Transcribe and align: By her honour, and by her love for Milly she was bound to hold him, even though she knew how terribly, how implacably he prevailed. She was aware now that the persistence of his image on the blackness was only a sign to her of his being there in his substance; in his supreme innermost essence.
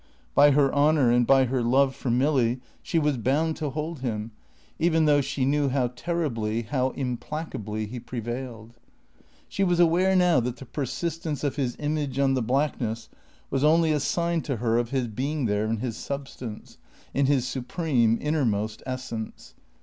By 0.33 0.49
her 0.49 0.73
honour, 0.73 1.11
and 1.11 1.27
by 1.27 1.45
her 1.45 1.61
love 1.61 1.95
for 1.95 2.09
Milly 2.09 2.59
she 2.81 2.97
was 2.97 3.17
bound 3.19 3.55
to 3.57 3.69
hold 3.69 3.99
him, 3.99 4.31
even 4.79 5.05
though 5.05 5.21
she 5.21 5.45
knew 5.45 5.69
how 5.69 5.89
terribly, 5.89 6.63
how 6.63 6.89
implacably 6.95 7.85
he 7.85 7.99
prevailed. 7.99 8.79
She 9.47 9.63
was 9.63 9.79
aware 9.79 10.15
now 10.15 10.39
that 10.39 10.57
the 10.57 10.65
persistence 10.65 11.43
of 11.43 11.55
his 11.55 11.75
image 11.77 12.17
on 12.17 12.33
the 12.33 12.41
blackness 12.41 13.09
was 13.51 13.63
only 13.63 13.91
a 13.91 13.99
sign 13.99 14.41
to 14.41 14.55
her 14.55 14.79
of 14.79 14.89
his 14.89 15.07
being 15.07 15.45
there 15.45 15.65
in 15.65 15.77
his 15.77 15.97
substance; 15.97 16.79
in 17.13 17.27
his 17.27 17.47
supreme 17.47 18.17
innermost 18.19 18.81
essence. 18.87 19.53